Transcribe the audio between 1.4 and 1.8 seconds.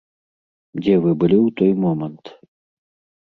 той